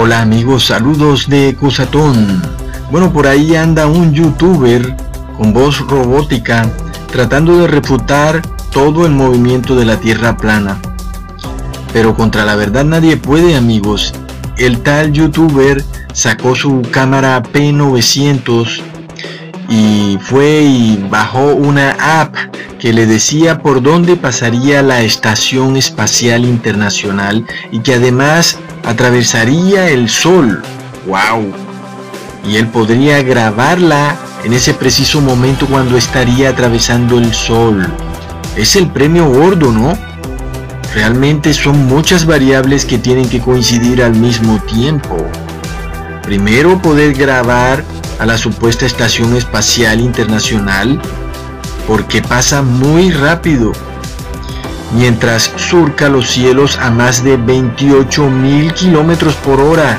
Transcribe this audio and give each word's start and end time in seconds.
Hola 0.00 0.20
amigos, 0.20 0.66
saludos 0.66 1.28
de 1.28 1.54
Cusatón. 1.54 2.42
Bueno, 2.90 3.12
por 3.12 3.28
ahí 3.28 3.54
anda 3.54 3.86
un 3.86 4.12
youtuber 4.12 4.96
con 5.36 5.52
voz 5.52 5.78
robótica 5.86 6.68
tratando 7.12 7.58
de 7.58 7.68
refutar 7.68 8.42
todo 8.72 9.06
el 9.06 9.12
movimiento 9.12 9.76
de 9.76 9.84
la 9.84 10.00
Tierra 10.00 10.36
plana. 10.36 10.78
Pero 11.92 12.16
contra 12.16 12.44
la 12.44 12.56
verdad 12.56 12.84
nadie 12.84 13.16
puede 13.16 13.54
amigos. 13.54 14.12
El 14.58 14.80
tal 14.80 15.12
youtuber 15.12 15.84
sacó 16.12 16.56
su 16.56 16.82
cámara 16.90 17.40
P900 17.40 18.93
y 19.68 20.18
fue 20.20 20.62
y 20.62 21.06
bajó 21.10 21.54
una 21.54 22.20
app 22.20 22.34
que 22.78 22.92
le 22.92 23.06
decía 23.06 23.58
por 23.60 23.82
dónde 23.82 24.16
pasaría 24.16 24.82
la 24.82 25.02
Estación 25.02 25.76
Espacial 25.76 26.44
Internacional 26.44 27.46
y 27.72 27.80
que 27.80 27.94
además 27.94 28.58
atravesaría 28.84 29.88
el 29.88 30.08
Sol. 30.08 30.62
¡Wow! 31.06 31.52
Y 32.46 32.56
él 32.56 32.66
podría 32.68 33.22
grabarla 33.22 34.16
en 34.44 34.52
ese 34.52 34.74
preciso 34.74 35.20
momento 35.20 35.66
cuando 35.66 35.96
estaría 35.96 36.50
atravesando 36.50 37.18
el 37.18 37.32
Sol. 37.32 37.86
Es 38.56 38.76
el 38.76 38.88
premio 38.88 39.26
gordo, 39.28 39.72
¿no? 39.72 39.96
Realmente 40.94 41.54
son 41.54 41.86
muchas 41.86 42.26
variables 42.26 42.84
que 42.84 42.98
tienen 42.98 43.28
que 43.28 43.40
coincidir 43.40 44.02
al 44.02 44.14
mismo 44.14 44.60
tiempo. 44.62 45.16
Primero 46.22 46.80
poder 46.80 47.14
grabar 47.14 47.82
a 48.24 48.26
la 48.26 48.38
supuesta 48.38 48.86
Estación 48.86 49.36
Espacial 49.36 50.00
Internacional 50.00 50.98
porque 51.86 52.22
pasa 52.22 52.62
muy 52.62 53.10
rápido 53.10 53.72
mientras 54.94 55.52
surca 55.56 56.08
los 56.08 56.30
cielos 56.30 56.78
a 56.78 56.90
más 56.90 57.22
de 57.22 57.36
28 57.36 58.30
mil 58.30 58.72
kilómetros 58.72 59.34
por 59.34 59.60
hora. 59.60 59.98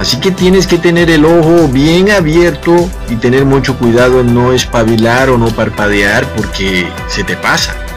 Así 0.00 0.18
que 0.18 0.32
tienes 0.32 0.66
que 0.66 0.78
tener 0.78 1.10
el 1.10 1.24
ojo 1.24 1.68
bien 1.68 2.10
abierto 2.10 2.90
y 3.08 3.14
tener 3.14 3.44
mucho 3.44 3.76
cuidado 3.78 4.20
en 4.20 4.34
no 4.34 4.52
espabilar 4.52 5.30
o 5.30 5.38
no 5.38 5.46
parpadear 5.46 6.26
porque 6.34 6.88
se 7.06 7.22
te 7.22 7.36
pasa. 7.36 7.87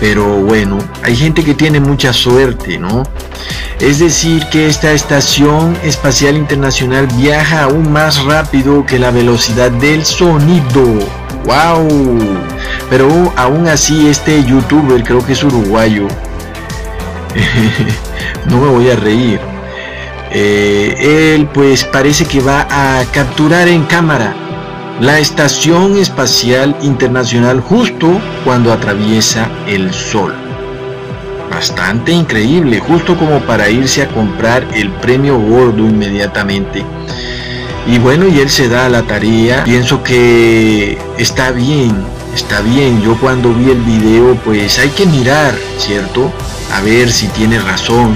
Pero 0.00 0.24
bueno, 0.40 0.78
hay 1.02 1.14
gente 1.14 1.44
que 1.44 1.54
tiene 1.54 1.78
mucha 1.78 2.12
suerte, 2.14 2.78
¿no? 2.78 3.02
Es 3.78 3.98
decir, 3.98 4.46
que 4.50 4.66
esta 4.66 4.92
estación 4.92 5.76
espacial 5.84 6.36
internacional 6.36 7.06
viaja 7.18 7.64
aún 7.64 7.92
más 7.92 8.24
rápido 8.24 8.84
que 8.86 8.98
la 8.98 9.10
velocidad 9.10 9.70
del 9.70 10.04
sonido. 10.04 10.98
¡Wow! 11.44 12.18
Pero 12.88 13.32
aún 13.36 13.68
así 13.68 14.08
este 14.08 14.42
youtuber, 14.42 15.02
creo 15.04 15.24
que 15.24 15.34
es 15.34 15.44
uruguayo, 15.44 16.08
no 18.46 18.60
me 18.60 18.68
voy 18.68 18.90
a 18.90 18.96
reír. 18.96 19.40
Eh, 20.32 21.34
él 21.34 21.48
pues 21.52 21.84
parece 21.84 22.24
que 22.24 22.40
va 22.40 22.66
a 22.70 23.04
capturar 23.12 23.68
en 23.68 23.84
cámara 23.84 24.34
la 25.00 25.18
Estación 25.18 25.96
Espacial 25.96 26.76
Internacional 26.82 27.60
justo 27.60 28.20
cuando 28.44 28.70
atraviesa 28.70 29.48
el 29.66 29.94
Sol. 29.94 30.34
Bastante 31.48 32.12
increíble, 32.12 32.80
justo 32.80 33.16
como 33.16 33.40
para 33.40 33.70
irse 33.70 34.02
a 34.02 34.08
comprar 34.08 34.62
el 34.74 34.90
premio 34.90 35.38
gordo 35.38 35.84
inmediatamente. 35.84 36.84
Y 37.86 37.98
bueno, 37.98 38.28
y 38.28 38.40
él 38.40 38.50
se 38.50 38.68
da 38.68 38.90
la 38.90 39.02
tarea. 39.02 39.64
Pienso 39.64 40.02
que 40.02 40.98
está 41.16 41.50
bien, 41.50 41.96
está 42.34 42.60
bien. 42.60 43.00
Yo 43.00 43.18
cuando 43.18 43.54
vi 43.54 43.70
el 43.70 43.80
video, 43.80 44.34
pues 44.44 44.78
hay 44.78 44.90
que 44.90 45.06
mirar, 45.06 45.54
¿cierto? 45.78 46.30
A 46.74 46.82
ver 46.82 47.10
si 47.10 47.26
tiene 47.28 47.58
razón. 47.58 48.14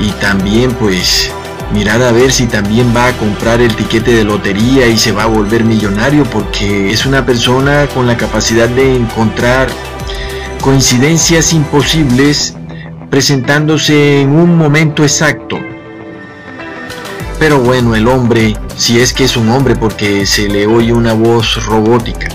Y 0.00 0.10
también 0.20 0.72
pues 0.72 1.32
mirar 1.72 2.02
a 2.02 2.12
ver 2.12 2.32
si 2.32 2.46
también 2.46 2.94
va 2.94 3.08
a 3.08 3.12
comprar 3.16 3.60
el 3.60 3.74
tiquete 3.74 4.12
de 4.12 4.24
lotería 4.24 4.86
y 4.86 4.98
se 4.98 5.12
va 5.12 5.24
a 5.24 5.26
volver 5.26 5.64
millonario 5.64 6.24
porque 6.24 6.90
es 6.90 7.06
una 7.06 7.24
persona 7.24 7.86
con 7.94 8.06
la 8.06 8.16
capacidad 8.16 8.68
de 8.68 8.96
encontrar 8.96 9.68
coincidencias 10.60 11.52
imposibles 11.52 12.54
presentándose 13.10 14.20
en 14.20 14.30
un 14.30 14.56
momento 14.56 15.02
exacto. 15.02 15.58
Pero 17.38 17.58
bueno, 17.58 17.94
el 17.94 18.06
hombre, 18.06 18.56
si 18.76 19.00
es 19.00 19.12
que 19.12 19.24
es 19.24 19.36
un 19.36 19.48
hombre 19.48 19.74
porque 19.74 20.26
se 20.26 20.48
le 20.48 20.66
oye 20.66 20.92
una 20.92 21.14
voz 21.14 21.64
robótica, 21.64 22.28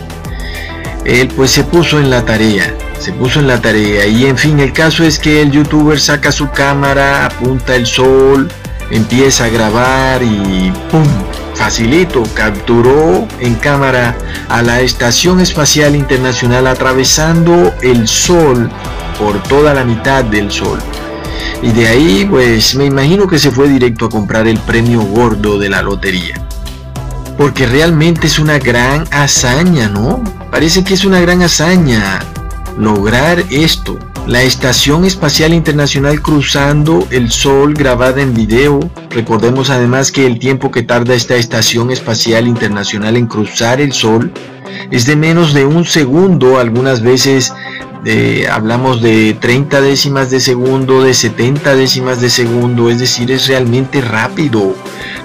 él 1.06 1.28
pues 1.36 1.52
se 1.52 1.64
puso 1.64 2.00
en 2.00 2.10
la 2.10 2.26
tarea, 2.26 2.74
se 3.00 3.14
puso 3.14 3.40
en 3.40 3.48
la 3.48 3.62
tarea 3.62 4.08
y 4.08 4.26
en 4.26 4.38
fin, 4.38 4.60
el 4.60 4.74
caso 4.74 5.04
es 5.04 5.20
que 5.20 5.42
el 5.42 5.52
youtuber 5.52 6.00
saca 6.00 6.32
su 6.32 6.50
cámara, 6.50 7.28
apunta 7.28 7.76
el 7.76 7.86
sol, 7.86 8.50
empieza 8.92 9.46
a 9.46 9.50
grabar 9.50 10.22
y 10.24 10.72
¡pum! 10.92 11.04
Facilito, 11.56 12.24
capturó 12.34 13.28
en 13.40 13.56
cámara 13.56 14.16
a 14.50 14.62
la 14.62 14.82
Estación 14.82 15.40
Espacial 15.40 15.96
Internacional 15.96 16.68
atravesando 16.68 17.74
el 17.82 18.08
Sol 18.08 18.70
por 19.18 19.42
toda 19.44 19.74
la 19.74 19.86
mitad 19.86 20.26
del 20.26 20.52
Sol. 20.52 20.80
Y 21.62 21.72
de 21.72 21.88
ahí, 21.88 22.28
pues 22.30 22.76
me 22.76 22.86
imagino 22.86 23.28
que 23.28 23.40
se 23.40 23.52
fue 23.52 23.70
directo 23.70 24.06
a 24.06 24.10
comprar 24.10 24.48
el 24.48 24.60
premio 24.60 25.02
gordo 25.02 25.58
de 25.58 25.70
la 25.70 25.82
lotería. 25.82 26.36
Porque 27.38 27.66
realmente 27.66 28.28
es 28.28 28.38
una 28.38 28.60
gran 28.60 29.06
hazaña, 29.12 29.88
¿no? 29.88 30.22
Parece 30.52 30.84
que 30.84 30.94
es 30.94 31.06
una 31.06 31.22
gran 31.22 31.42
hazaña 31.42 32.20
lograr 32.78 33.44
esto 33.50 33.98
la 34.28 34.42
Estación 34.42 35.06
Espacial 35.06 35.54
Internacional 35.54 36.22
cruzando 36.22 37.08
el 37.12 37.32
Sol 37.32 37.76
grabada 37.76 38.22
en 38.22 38.34
video. 38.34 38.80
Recordemos 39.12 39.70
además 39.70 40.12
que 40.12 40.26
el 40.26 40.40
tiempo 40.40 40.72
que 40.72 40.82
tarda 40.82 41.14
esta 41.14 41.36
Estación 41.36 41.92
Espacial 41.92 42.48
Internacional 42.48 43.18
en 43.18 43.28
cruzar 43.28 43.80
el 43.82 43.94
Sol 43.94 44.32
es 44.90 45.06
de 45.06 45.16
menos 45.16 45.54
de 45.54 45.66
un 45.66 45.86
segundo, 45.86 46.58
algunas 46.58 47.02
veces 47.02 47.54
eh, 48.04 48.48
hablamos 48.52 49.02
de 49.02 49.36
30 49.40 49.82
décimas 49.82 50.32
de 50.32 50.40
segundo, 50.40 51.04
de 51.04 51.14
70 51.14 51.76
décimas 51.76 52.20
de 52.20 52.30
segundo, 52.30 52.90
es 52.90 53.00
decir, 53.00 53.32
es 53.32 53.48
realmente 53.48 54.02
rápido. 54.02 54.76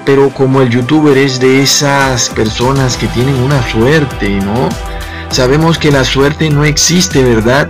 Pero 0.05 0.29
como 0.31 0.61
el 0.61 0.71
youtuber 0.71 1.17
es 1.17 1.41
de 1.41 1.63
esas 1.63 2.29
personas 2.31 2.97
que 2.99 3.07
tienen 3.09 3.35
una 3.37 3.63
suerte, 3.71 4.29
¿no? 4.29 4.69
Sabemos 5.31 5.79
que 5.79 5.93
la 5.93 6.05
suerte 6.05 6.51
no 6.51 6.65
existe, 6.65 7.23
¿verdad? 7.23 7.69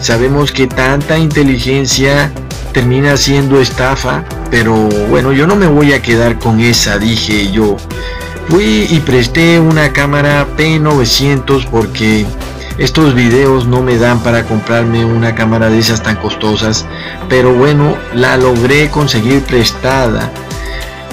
Sabemos 0.00 0.52
que 0.52 0.66
tanta 0.66 1.18
inteligencia 1.18 2.30
termina 2.72 3.16
siendo 3.16 3.60
estafa, 3.60 4.24
pero 4.50 4.74
bueno, 5.08 5.32
yo 5.32 5.46
no 5.46 5.56
me 5.56 5.66
voy 5.66 5.92
a 5.92 6.02
quedar 6.02 6.38
con 6.38 6.60
esa, 6.60 6.98
dije 6.98 7.50
yo. 7.50 7.76
Fui 8.48 8.86
y 8.88 9.00
presté 9.00 9.58
una 9.60 9.92
cámara 9.92 10.46
P900 10.56 11.66
porque 11.68 12.26
estos 12.78 13.14
videos 13.14 13.66
no 13.66 13.82
me 13.82 13.98
dan 13.98 14.20
para 14.20 14.44
comprarme 14.44 15.04
una 15.04 15.34
cámara 15.34 15.68
de 15.68 15.78
esas 15.78 16.02
tan 16.02 16.16
costosas, 16.16 16.86
pero 17.28 17.52
bueno, 17.52 17.96
la 18.14 18.36
logré 18.36 18.88
conseguir 18.88 19.42
prestada 19.42 20.30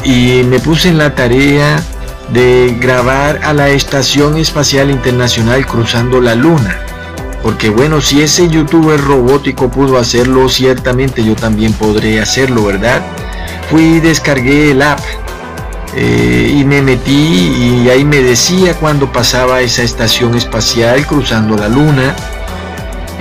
y 0.03 0.43
me 0.43 0.59
puse 0.59 0.89
en 0.89 0.97
la 0.97 1.13
tarea 1.15 1.83
de 2.29 2.77
grabar 2.79 3.39
a 3.43 3.53
la 3.53 3.69
Estación 3.69 4.37
Espacial 4.37 4.89
Internacional 4.89 5.65
cruzando 5.65 6.19
la 6.21 6.35
Luna. 6.35 6.79
Porque 7.43 7.69
bueno, 7.69 8.01
si 8.01 8.21
ese 8.21 8.49
youtuber 8.49 8.99
robótico 8.99 9.69
pudo 9.69 9.97
hacerlo, 9.97 10.49
ciertamente 10.49 11.23
yo 11.23 11.35
también 11.35 11.73
podré 11.73 12.19
hacerlo, 12.19 12.65
¿verdad? 12.65 13.01
Fui 13.69 13.83
y 13.83 13.99
descargué 13.99 14.71
el 14.71 14.81
app 14.81 14.99
eh, 15.95 16.53
y 16.57 16.65
me 16.65 16.81
metí 16.81 17.83
y 17.83 17.89
ahí 17.89 18.03
me 18.03 18.21
decía 18.21 18.73
cuando 18.73 19.11
pasaba 19.11 19.61
esa 19.61 19.83
estación 19.83 20.35
espacial 20.35 21.05
cruzando 21.05 21.55
la 21.55 21.69
luna. 21.69 22.15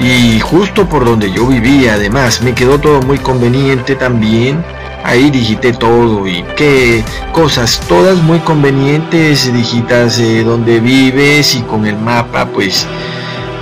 Y 0.00 0.40
justo 0.40 0.88
por 0.88 1.04
donde 1.04 1.30
yo 1.32 1.46
vivía, 1.46 1.94
además, 1.94 2.42
me 2.42 2.54
quedó 2.54 2.78
todo 2.78 3.00
muy 3.02 3.18
conveniente 3.18 3.94
también 3.94 4.62
ahí 5.06 5.30
digité 5.30 5.72
todo 5.72 6.26
y 6.26 6.44
qué 6.56 7.04
cosas 7.32 7.80
todas 7.88 8.18
muy 8.18 8.40
convenientes 8.40 9.52
digitas 9.52 10.18
eh, 10.18 10.42
donde 10.42 10.80
vives 10.80 11.54
y 11.54 11.62
con 11.62 11.86
el 11.86 11.96
mapa 11.96 12.46
pues 12.46 12.86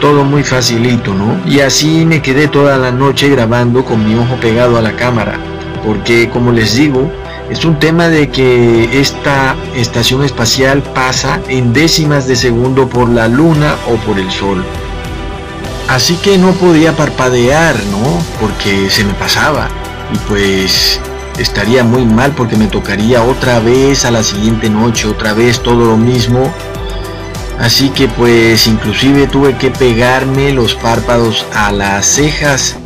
todo 0.01 0.25
muy 0.25 0.43
facilito 0.43 1.15
no 1.15 1.39
y 1.47 1.61
así 1.61 2.07
me 2.07 2.23
quedé 2.23 2.49
toda 2.49 2.79
la 2.79 2.91
noche 2.91 3.29
grabando 3.29 3.85
con 3.85 4.07
mi 4.07 4.15
ojo 4.15 4.37
pegado 4.41 4.79
a 4.79 4.83
la 4.83 4.97
cámara 4.97 5.39
porque 5.85 6.31
como 6.31 6.51
les 6.51 6.77
digo 6.77 7.11
es 7.51 7.67
un 7.67 7.79
tema 7.79 8.09
de 8.09 8.31
que 8.31 8.99
esta 8.99 9.55
estación 9.77 10.25
espacial 10.25 10.83
pasa 10.83 11.41
en 11.49 11.75
décimas 11.75 12.27
de 12.27 12.37
segundo 12.37 12.89
por 12.89 13.11
la 13.11 13.29
luna 13.29 13.77
o 13.87 13.97
por 13.97 14.19
el 14.19 14.31
sol. 14.31 14.65
Así 15.89 16.17
que 16.17 16.39
no 16.39 16.53
podía 16.53 16.97
parpadear 16.97 17.77
no 17.91 18.19
porque 18.41 18.89
se 18.89 19.05
me 19.05 19.13
pasaba 19.13 19.69
y 20.11 20.17
pues 20.27 21.01
estaría 21.39 21.85
muy 21.85 22.05
mal 22.05 22.33
porque 22.33 22.57
me 22.57 22.67
tocaría 22.67 23.23
otra 23.23 23.59
vez 23.59 24.05
a 24.05 24.11
la 24.11 24.23
siguiente 24.23 24.71
noche, 24.71 25.09
otra 25.09 25.35
vez 25.35 25.63
todo 25.63 25.85
lo 25.85 25.97
mismo. 25.97 26.53
Así 27.59 27.91
que 27.91 28.09
pues 28.09 28.67
inclusive 28.67 29.27
tuve 29.27 29.57
que 29.57 29.71
pegarme 29.71 30.53
los 30.53 30.75
párpados 30.75 31.47
a 31.55 31.71
las 31.73 32.07
cejas 32.07 32.77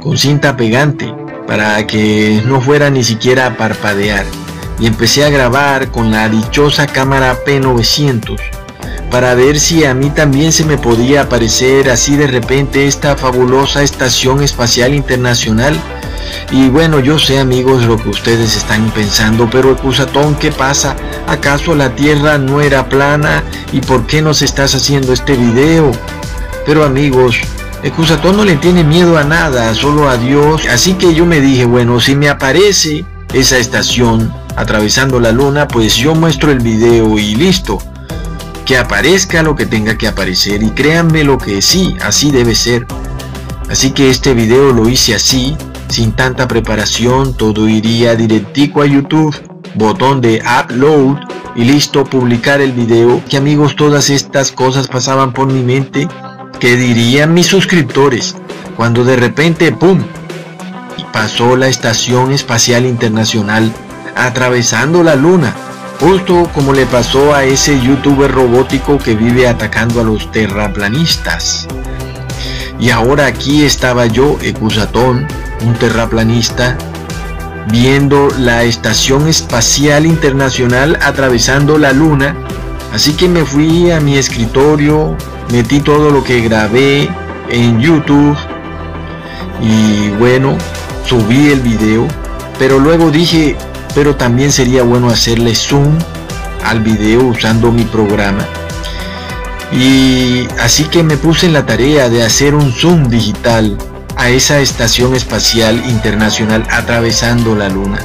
con 0.00 0.18
cinta 0.18 0.56
pegante 0.56 1.14
para 1.46 1.86
que 1.86 2.42
no 2.46 2.60
fuera 2.60 2.90
ni 2.90 3.04
siquiera 3.04 3.46
a 3.46 3.56
parpadear. 3.56 4.24
Y 4.78 4.86
empecé 4.86 5.24
a 5.24 5.30
grabar 5.30 5.90
con 5.90 6.10
la 6.10 6.28
dichosa 6.28 6.86
cámara 6.86 7.36
P900 7.46 8.40
para 9.12 9.34
ver 9.34 9.60
si 9.60 9.84
a 9.84 9.92
mí 9.92 10.08
también 10.08 10.52
se 10.52 10.64
me 10.64 10.78
podía 10.78 11.22
aparecer 11.22 11.90
así 11.90 12.16
de 12.16 12.26
repente 12.26 12.86
esta 12.86 13.14
fabulosa 13.14 13.82
estación 13.82 14.42
espacial 14.42 14.94
internacional. 14.94 15.78
Y 16.50 16.68
bueno, 16.68 17.00
yo 17.00 17.18
sé 17.18 17.38
amigos 17.38 17.84
lo 17.84 17.96
que 17.96 18.10
ustedes 18.10 18.56
están 18.56 18.90
pensando, 18.90 19.48
pero 19.50 19.72
Ecusatón, 19.72 20.34
¿qué 20.34 20.52
pasa? 20.52 20.96
¿Acaso 21.26 21.74
la 21.74 21.94
Tierra 21.94 22.38
no 22.38 22.60
era 22.60 22.88
plana? 22.88 23.42
¿Y 23.72 23.80
por 23.80 24.06
qué 24.06 24.20
nos 24.20 24.42
estás 24.42 24.74
haciendo 24.74 25.12
este 25.12 25.34
video? 25.34 25.92
Pero 26.66 26.84
amigos, 26.84 27.36
Ecusatón 27.82 28.36
no 28.36 28.44
le 28.44 28.56
tiene 28.56 28.84
miedo 28.84 29.18
a 29.18 29.24
nada, 29.24 29.74
solo 29.74 30.08
a 30.08 30.16
Dios. 30.16 30.66
Así 30.66 30.94
que 30.94 31.14
yo 31.14 31.26
me 31.26 31.40
dije, 31.40 31.64
bueno, 31.64 32.00
si 32.00 32.14
me 32.14 32.28
aparece 32.28 33.04
esa 33.32 33.58
estación 33.58 34.32
atravesando 34.56 35.18
la 35.18 35.32
luna, 35.32 35.66
pues 35.66 35.96
yo 35.96 36.14
muestro 36.14 36.52
el 36.52 36.60
video 36.60 37.18
y 37.18 37.34
listo. 37.34 37.78
Que 38.66 38.78
aparezca 38.78 39.42
lo 39.42 39.56
que 39.56 39.66
tenga 39.66 39.98
que 39.98 40.06
aparecer 40.06 40.62
y 40.62 40.70
créanme 40.70 41.24
lo 41.24 41.38
que 41.38 41.60
sí, 41.60 41.96
así 42.00 42.30
debe 42.30 42.54
ser. 42.54 42.86
Así 43.68 43.90
que 43.90 44.10
este 44.10 44.34
video 44.34 44.72
lo 44.72 44.88
hice 44.88 45.14
así, 45.14 45.56
sin 45.92 46.12
tanta 46.12 46.48
preparación, 46.48 47.36
todo 47.36 47.68
iría 47.68 48.16
directico 48.16 48.82
a 48.82 48.86
YouTube, 48.86 49.36
botón 49.74 50.20
de 50.20 50.42
upload 50.42 51.18
y 51.54 51.64
listo 51.64 52.04
publicar 52.04 52.60
el 52.60 52.72
video. 52.72 53.22
Que 53.28 53.36
amigos, 53.36 53.76
todas 53.76 54.10
estas 54.10 54.50
cosas 54.50 54.88
pasaban 54.88 55.32
por 55.32 55.46
mi 55.46 55.62
mente 55.62 56.08
¿Qué 56.62 56.76
dirían 56.76 57.34
mis 57.34 57.48
suscriptores 57.48 58.36
cuando 58.76 59.02
de 59.02 59.16
repente, 59.16 59.72
¡pum! 59.72 60.00
Pasó 61.12 61.56
la 61.56 61.66
Estación 61.66 62.30
Espacial 62.30 62.86
Internacional 62.86 63.72
atravesando 64.14 65.02
la 65.02 65.16
Luna, 65.16 65.56
justo 65.98 66.48
como 66.54 66.72
le 66.72 66.86
pasó 66.86 67.34
a 67.34 67.42
ese 67.42 67.80
youtuber 67.80 68.30
robótico 68.30 68.96
que 68.98 69.16
vive 69.16 69.48
atacando 69.48 70.02
a 70.02 70.04
los 70.04 70.30
terraplanistas. 70.30 71.66
Y 72.78 72.90
ahora 72.90 73.26
aquí 73.26 73.64
estaba 73.64 74.06
yo, 74.06 74.38
Ecusatón, 74.40 75.26
un 75.64 75.74
terraplanista, 75.74 76.76
viendo 77.70 78.28
la 78.38 78.64
Estación 78.64 79.28
Espacial 79.28 80.06
Internacional 80.06 80.98
atravesando 81.02 81.78
la 81.78 81.92
Luna. 81.92 82.34
Así 82.92 83.14
que 83.14 83.28
me 83.28 83.44
fui 83.44 83.90
a 83.90 84.00
mi 84.00 84.16
escritorio, 84.18 85.16
metí 85.50 85.80
todo 85.80 86.10
lo 86.10 86.22
que 86.22 86.40
grabé 86.40 87.08
en 87.50 87.80
YouTube 87.80 88.36
y 89.62 90.10
bueno, 90.18 90.56
subí 91.04 91.50
el 91.50 91.60
video, 91.60 92.06
pero 92.58 92.78
luego 92.78 93.10
dije, 93.10 93.56
pero 93.94 94.16
también 94.16 94.52
sería 94.52 94.82
bueno 94.82 95.08
hacerle 95.08 95.54
zoom 95.54 95.98
al 96.64 96.80
video 96.80 97.24
usando 97.24 97.72
mi 97.72 97.84
programa. 97.84 98.46
Y 99.72 100.46
así 100.60 100.84
que 100.84 101.02
me 101.02 101.16
puse 101.16 101.46
en 101.46 101.54
la 101.54 101.64
tarea 101.64 102.10
de 102.10 102.22
hacer 102.22 102.54
un 102.54 102.72
zoom 102.72 103.08
digital 103.08 103.78
a 104.22 104.30
esa 104.30 104.60
estación 104.60 105.14
espacial 105.14 105.82
internacional 105.88 106.64
atravesando 106.70 107.56
la 107.56 107.68
luna. 107.68 107.98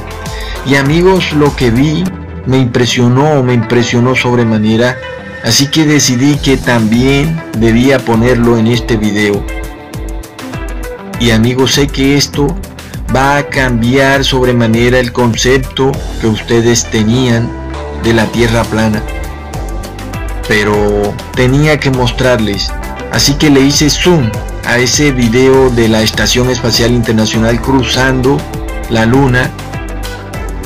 Y 0.66 0.74
amigos, 0.74 1.32
lo 1.32 1.54
que 1.54 1.70
vi 1.70 2.04
me 2.46 2.58
impresionó, 2.58 3.42
me 3.42 3.54
impresionó 3.54 4.14
sobremanera 4.14 4.96
Así 5.44 5.68
que 5.68 5.84
decidí 5.84 6.36
que 6.36 6.56
también 6.56 7.40
debía 7.58 7.98
ponerlo 7.98 8.58
en 8.58 8.66
este 8.66 8.96
video. 8.96 9.44
Y 11.20 11.30
amigos, 11.30 11.74
sé 11.74 11.86
que 11.86 12.16
esto 12.16 12.54
va 13.14 13.38
a 13.38 13.46
cambiar 13.46 14.24
sobremanera 14.24 14.98
el 14.98 15.12
concepto 15.12 15.92
que 16.20 16.26
ustedes 16.26 16.84
tenían 16.90 17.48
de 18.02 18.14
la 18.14 18.26
Tierra 18.26 18.64
plana. 18.64 19.02
Pero 20.48 21.14
tenía 21.34 21.78
que 21.78 21.90
mostrarles. 21.90 22.70
Así 23.12 23.34
que 23.34 23.48
le 23.48 23.60
hice 23.60 23.88
zoom 23.88 24.30
a 24.64 24.78
ese 24.78 25.12
video 25.12 25.70
de 25.70 25.88
la 25.88 26.02
Estación 26.02 26.50
Espacial 26.50 26.92
Internacional 26.92 27.60
cruzando 27.60 28.36
la 28.90 29.06
Luna. 29.06 29.50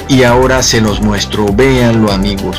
Y 0.09 0.25
ahora 0.25 0.63
se 0.63 0.81
los 0.81 1.01
muestro. 1.01 1.47
Véanlo 1.53 2.13
amigos. 2.13 2.57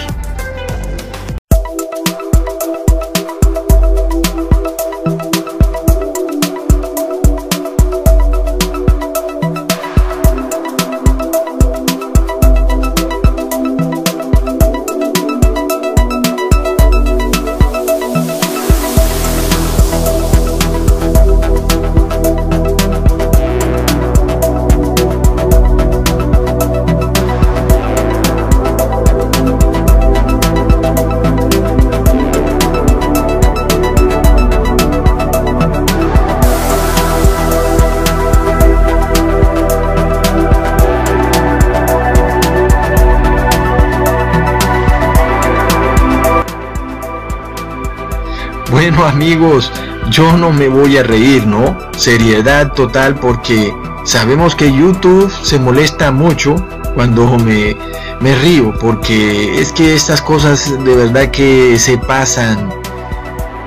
Bueno 48.84 49.06
amigos, 49.06 49.72
yo 50.10 50.36
no 50.36 50.52
me 50.52 50.68
voy 50.68 50.98
a 50.98 51.04
reír, 51.04 51.48
¿no? 51.48 51.78
Seriedad 51.98 52.74
total 52.74 53.16
porque 53.16 53.74
sabemos 54.04 54.56
que 54.56 54.74
YouTube 54.74 55.32
se 55.42 55.58
molesta 55.58 56.12
mucho 56.12 56.56
cuando 56.94 57.38
me, 57.38 57.78
me 58.20 58.36
río 58.36 58.74
porque 58.82 59.58
es 59.58 59.72
que 59.72 59.96
estas 59.96 60.22
cosas 60.22 60.70
de 60.84 60.96
verdad 60.96 61.32
que 61.32 61.80
se 61.80 61.98
pasan. 61.98 62.74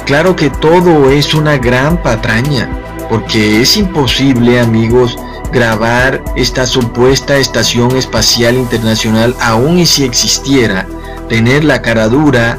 Claro 0.04 0.36
que 0.36 0.50
todo 0.50 1.08
es 1.08 1.32
una 1.32 1.56
gran 1.56 2.02
patraña 2.02 2.68
porque 3.08 3.62
es 3.62 3.78
imposible 3.78 4.60
amigos 4.60 5.16
grabar 5.50 6.22
esta 6.36 6.66
supuesta 6.66 7.38
estación 7.38 7.96
espacial 7.96 8.56
internacional 8.56 9.34
aún 9.40 9.78
y 9.78 9.86
si 9.86 10.04
existiera 10.04 10.86
tener 11.30 11.64
la 11.64 11.80
cara 11.80 12.06
dura 12.08 12.58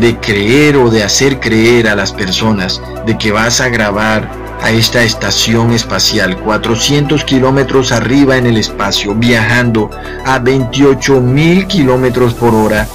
de 0.00 0.18
creer 0.18 0.76
o 0.76 0.90
de 0.90 1.02
hacer 1.02 1.40
creer 1.40 1.88
a 1.88 1.94
las 1.94 2.12
personas 2.12 2.80
de 3.06 3.16
que 3.16 3.32
vas 3.32 3.60
a 3.60 3.68
grabar 3.68 4.30
a 4.62 4.70
esta 4.70 5.02
estación 5.02 5.72
espacial 5.72 6.38
400 6.38 7.24
kilómetros 7.24 7.92
arriba 7.92 8.36
en 8.36 8.46
el 8.46 8.56
espacio 8.56 9.14
viajando 9.14 9.90
a 10.24 10.38
28 10.38 11.20
mil 11.20 11.66
kilómetros 11.66 12.34
por 12.34 12.54
hora 12.54 12.88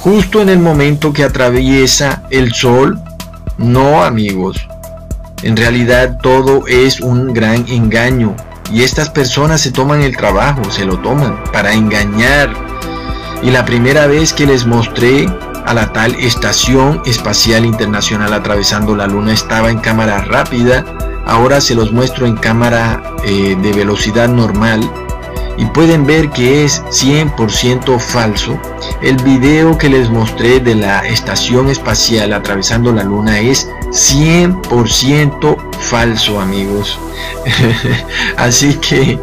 justo 0.00 0.42
en 0.42 0.50
el 0.50 0.58
momento 0.58 1.12
que 1.12 1.24
atraviesa 1.24 2.24
el 2.30 2.52
sol 2.52 3.00
no 3.56 4.04
amigos. 4.04 4.68
En 5.42 5.56
realidad 5.56 6.18
todo 6.22 6.66
es 6.66 7.00
un 7.00 7.32
gran 7.32 7.66
engaño 7.68 8.34
y 8.72 8.82
estas 8.82 9.10
personas 9.10 9.60
se 9.60 9.72
toman 9.72 10.02
el 10.02 10.16
trabajo 10.16 10.70
se 10.70 10.84
lo 10.84 10.98
toman 10.98 11.42
para 11.52 11.72
engañar. 11.72 12.50
Y 13.42 13.50
la 13.50 13.64
primera 13.64 14.06
vez 14.06 14.32
que 14.32 14.46
les 14.46 14.64
mostré 14.66 15.26
a 15.64 15.74
la 15.74 15.92
tal 15.92 16.14
Estación 16.14 17.00
Espacial 17.06 17.64
Internacional 17.64 18.32
atravesando 18.32 18.94
la 18.94 19.06
Luna 19.06 19.32
estaba 19.32 19.70
en 19.70 19.78
cámara 19.78 20.22
rápida, 20.22 20.84
ahora 21.26 21.60
se 21.60 21.74
los 21.74 21.92
muestro 21.92 22.26
en 22.26 22.36
cámara 22.36 23.02
eh, 23.24 23.56
de 23.60 23.72
velocidad 23.72 24.28
normal 24.28 24.88
y 25.56 25.66
pueden 25.66 26.04
ver 26.04 26.30
que 26.30 26.64
es 26.64 26.82
100% 26.84 27.98
falso. 27.98 28.58
El 29.02 29.16
video 29.22 29.78
que 29.78 29.88
les 29.88 30.10
mostré 30.10 30.60
de 30.60 30.74
la 30.74 31.06
estación 31.06 31.68
espacial 31.68 32.32
atravesando 32.32 32.92
la 32.92 33.04
luna 33.04 33.38
es 33.38 33.68
100% 33.90 35.56
falso 35.78 36.40
amigos. 36.40 36.98
Así 38.36 38.74
que 38.74 39.18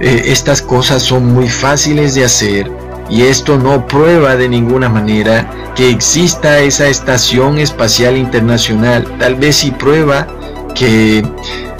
eh, 0.00 0.22
estas 0.26 0.62
cosas 0.62 1.02
son 1.02 1.32
muy 1.32 1.48
fáciles 1.48 2.14
de 2.14 2.24
hacer 2.24 2.87
y 3.10 3.22
esto 3.22 3.58
no 3.58 3.86
prueba 3.86 4.36
de 4.36 4.48
ninguna 4.48 4.88
manera 4.88 5.72
que 5.74 5.90
exista 5.90 6.58
esa 6.60 6.88
estación 6.88 7.58
espacial 7.58 8.16
internacional. 8.16 9.06
Tal 9.18 9.36
vez 9.36 9.56
sí 9.56 9.70
prueba 9.70 10.26
que 10.74 11.24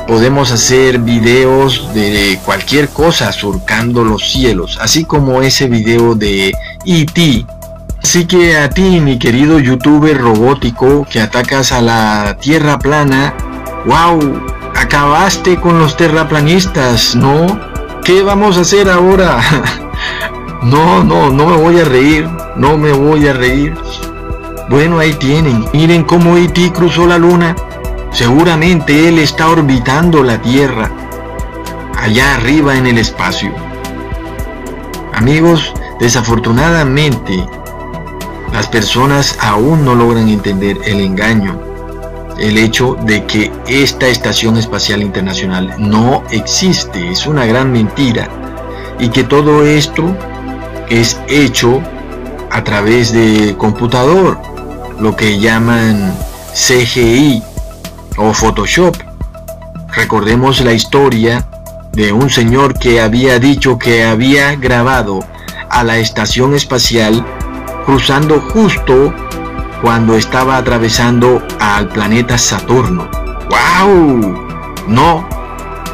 podemos 0.06 0.50
hacer 0.52 0.98
videos 0.98 1.92
de 1.94 2.38
cualquier 2.44 2.88
cosa 2.88 3.30
surcando 3.32 4.04
los 4.04 4.30
cielos, 4.30 4.78
así 4.80 5.04
como 5.04 5.42
ese 5.42 5.68
video 5.68 6.14
de 6.14 6.52
E.T. 6.86 7.46
Así 8.02 8.24
que 8.26 8.56
a 8.56 8.70
ti, 8.70 9.00
mi 9.00 9.18
querido 9.18 9.58
youtuber 9.58 10.16
robótico 10.16 11.06
que 11.10 11.20
atacas 11.20 11.72
a 11.72 11.82
la 11.82 12.38
Tierra 12.40 12.78
plana, 12.78 13.34
wow, 13.84 14.18
acabaste 14.74 15.60
con 15.60 15.78
los 15.78 15.96
terraplanistas, 15.96 17.14
¿no? 17.14 17.60
¿Qué 18.04 18.22
vamos 18.22 18.56
a 18.56 18.62
hacer 18.62 18.88
ahora? 18.88 19.40
no, 20.62 21.04
no, 21.04 21.30
no 21.30 21.46
me 21.46 21.56
voy 21.56 21.78
a 21.78 21.84
reír, 21.84 22.28
no 22.56 22.76
me 22.76 22.92
voy 22.92 23.28
a 23.28 23.32
reír. 23.32 23.74
Bueno, 24.68 24.98
ahí 24.98 25.14
tienen, 25.14 25.64
miren 25.72 26.04
cómo 26.04 26.36
E.T. 26.36 26.72
cruzó 26.72 27.06
la 27.06 27.16
luna. 27.18 27.54
Seguramente 28.10 29.08
él 29.08 29.18
está 29.18 29.48
orbitando 29.48 30.22
la 30.22 30.40
Tierra, 30.42 30.90
allá 31.96 32.34
arriba 32.34 32.76
en 32.76 32.86
el 32.86 32.98
espacio. 32.98 33.52
Amigos, 35.14 35.72
desafortunadamente, 36.00 37.46
las 38.52 38.66
personas 38.66 39.38
aún 39.40 39.84
no 39.84 39.94
logran 39.94 40.28
entender 40.28 40.78
el 40.84 41.00
engaño, 41.00 41.60
el 42.38 42.56
hecho 42.56 42.96
de 43.02 43.24
que 43.24 43.52
esta 43.66 44.08
Estación 44.08 44.56
Espacial 44.56 45.02
Internacional 45.02 45.74
no 45.78 46.24
existe, 46.30 47.10
es 47.10 47.26
una 47.26 47.46
gran 47.46 47.72
mentira, 47.72 48.28
y 48.98 49.10
que 49.10 49.24
todo 49.24 49.64
esto 49.64 50.16
es 50.90 51.20
hecho 51.28 51.82
a 52.50 52.64
través 52.64 53.12
de 53.12 53.56
computador, 53.56 54.38
lo 55.00 55.16
que 55.16 55.38
llaman 55.38 56.16
CGI 56.54 57.42
o 58.16 58.32
Photoshop. 58.32 58.96
Recordemos 59.94 60.60
la 60.60 60.72
historia 60.72 61.46
de 61.92 62.12
un 62.12 62.30
señor 62.30 62.78
que 62.78 63.00
había 63.00 63.38
dicho 63.38 63.78
que 63.78 64.04
había 64.04 64.54
grabado 64.56 65.20
a 65.70 65.84
la 65.84 65.98
estación 65.98 66.54
espacial 66.54 67.24
cruzando 67.84 68.40
justo 68.40 69.12
cuando 69.82 70.16
estaba 70.16 70.56
atravesando 70.56 71.42
al 71.58 71.88
planeta 71.88 72.36
Saturno. 72.38 73.08
¡Wow! 73.50 74.46
No, 74.88 75.28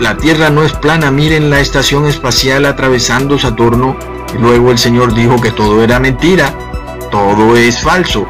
la 0.00 0.16
Tierra 0.16 0.50
no 0.50 0.64
es 0.64 0.72
plana, 0.72 1.10
miren 1.10 1.50
la 1.50 1.60
estación 1.60 2.06
espacial 2.06 2.66
atravesando 2.66 3.38
Saturno. 3.38 3.96
Luego 4.38 4.70
el 4.70 4.78
Señor 4.78 5.14
dijo 5.14 5.40
que 5.40 5.50
todo 5.50 5.82
era 5.82 6.00
mentira, 6.00 6.52
todo 7.10 7.56
es 7.56 7.80
falso. 7.80 8.26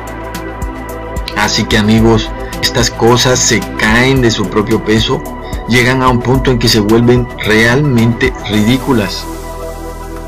Así 1.37 1.65
que 1.65 1.79
amigos, 1.79 2.31
estas 2.63 2.91
cosas 2.91 3.39
se 3.39 3.61
caen 3.79 4.23
de 4.23 4.31
su 4.31 4.49
propio 4.49 4.85
peso, 4.85 5.23
llegan 5.69 6.03
a 6.03 6.09
un 6.09 6.21
punto 6.21 6.51
en 6.51 6.59
que 6.59 6.69
se 6.69 6.81
vuelven 6.81 7.27
realmente 7.45 8.33
ridículas. 8.51 9.27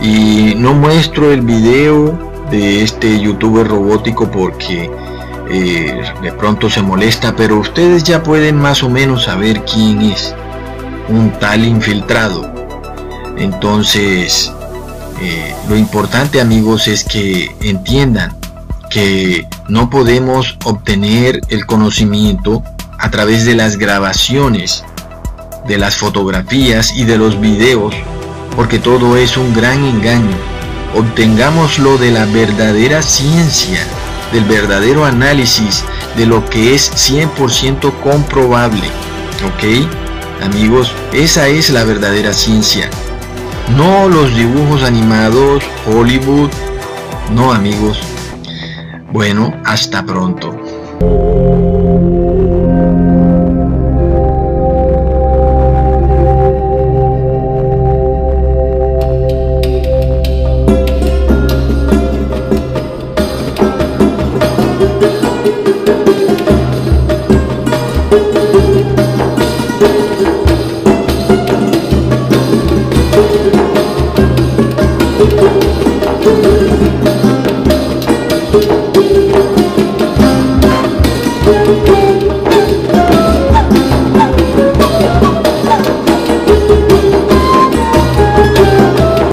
Y 0.01 0.55
no 0.57 0.75
muestro 0.75 1.33
el 1.33 1.41
video 1.41 2.19
de 2.51 2.83
este 2.83 3.19
youtuber 3.19 3.67
robótico 3.67 4.31
porque 4.31 4.91
eh, 5.51 6.03
de 6.23 6.33
pronto 6.33 6.69
se 6.69 6.83
molesta, 6.83 7.35
pero 7.37 7.59
ustedes 7.59 8.05
ya 8.05 8.23
pueden 8.23 8.59
más 8.59 8.83
o 8.83 8.91
menos 8.91 9.25
saber 9.25 9.63
quién 9.65 10.01
es 10.03 10.35
un 11.09 11.31
tal 11.39 11.65
infiltrado. 11.65 12.53
Entonces, 13.37 14.53
eh, 15.21 15.55
lo 15.69 15.77
importante 15.77 16.41
amigos 16.41 16.89
es 16.89 17.05
que 17.05 17.55
entiendan 17.61 18.37
que 18.91 19.47
no 19.69 19.91
podemos 19.91 20.57
obtener 20.65 21.41
el 21.49 21.67
conocimiento 21.67 22.63
a 22.99 23.11
través 23.11 23.45
de 23.45 23.55
las 23.55 23.77
grabaciones, 23.77 24.85
de 25.67 25.79
las 25.79 25.97
fotografías 25.97 26.95
y 26.95 27.05
de 27.05 27.19
los 27.19 27.41
videos, 27.41 27.95
porque 28.55 28.79
todo 28.79 29.17
es 29.17 29.37
un 29.37 29.55
gran 29.55 29.85
engaño 29.85 30.37
obtengámoslo 30.97 31.99
de 31.99 32.11
la 32.11 32.25
verdadera 32.25 33.03
ciencia, 33.03 33.79
del 34.33 34.45
verdadero 34.45 35.05
análisis 35.05 35.85
de 36.17 36.27
lo 36.27 36.49
que 36.49 36.75
es 36.75 36.91
100% 36.93 37.93
comprobable. 38.03 38.87
¿Ok? 39.45 40.43
Amigos, 40.43 40.93
esa 41.13 41.49
es 41.49 41.71
la 41.71 41.85
verdadera 41.85 42.33
ciencia. 42.33 42.89
No 43.75 44.09
los 44.09 44.35
dibujos 44.37 44.85
animados, 44.85 45.65
Hollywood. 45.87 46.51
No 47.35 47.53
amigos. 47.53 48.01
Bueno, 49.13 49.53
hasta 49.65 50.05
pronto. 50.05 50.57